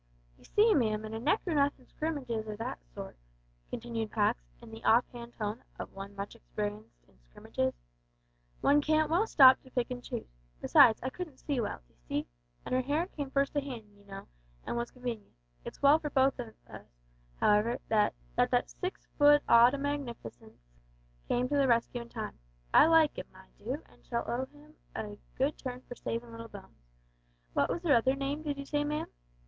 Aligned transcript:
"You 0.39 0.45
see, 0.45 0.73
ma'am, 0.73 1.05
in 1.05 1.23
neck 1.23 1.41
or 1.45 1.53
nothin' 1.53 1.85
scrimmages 1.85 2.47
o' 2.47 2.55
that 2.55 2.79
sort," 2.95 3.15
continued 3.69 4.09
Pax, 4.09 4.41
in 4.59 4.71
the 4.71 4.83
off 4.83 5.05
hand 5.09 5.35
tone 5.35 5.63
of 5.77 5.93
one 5.93 6.15
much 6.15 6.35
experienced 6.35 6.89
in 7.07 7.13
such 7.19 7.23
scrimmages, 7.29 7.75
"one 8.61 8.81
can't 8.81 9.11
well 9.11 9.27
stop 9.27 9.61
to 9.61 9.69
pick 9.69 9.91
and 9.91 10.03
choose; 10.03 10.33
besides, 10.59 10.99
I 11.03 11.11
couldn't 11.11 11.37
see 11.37 11.61
well, 11.61 11.81
d'ee 11.87 11.99
see? 12.23 12.27
an' 12.65 12.73
her 12.73 12.81
hair 12.81 13.05
came 13.05 13.29
first 13.29 13.53
to 13.53 13.61
hand, 13.61 13.95
you 13.95 14.03
know, 14.05 14.25
an' 14.65 14.75
was 14.75 14.89
convenient. 14.89 15.35
It's 15.63 15.83
well 15.83 15.99
for 15.99 16.09
both 16.09 16.39
on 16.39 16.55
us, 16.67 16.87
however, 17.39 17.77
that 17.89 18.15
that 18.37 18.69
six 18.71 19.05
foot 19.19 19.43
odd 19.47 19.75
o' 19.75 19.77
magnificence 19.77 20.63
came 21.27 21.47
to 21.47 21.55
the 21.55 21.67
rescue 21.67 22.01
in 22.01 22.09
time. 22.09 22.39
I 22.73 22.87
like 22.87 23.19
'im, 23.19 23.27
I 23.35 23.45
do, 23.59 23.83
an' 23.85 24.01
shall 24.01 24.27
owe 24.27 24.47
'im 24.51 24.73
a 24.95 25.19
good 25.35 25.59
turn 25.59 25.81
for 25.81 25.93
savin' 25.93 26.31
little 26.31 26.47
Bones. 26.47 26.87
What 27.53 27.69
was 27.69 27.83
her 27.83 27.93
other 27.93 28.15
name, 28.15 28.41
did 28.41 28.57
you 28.57 28.65
say, 28.65 28.83
ma'am?" 28.83 29.05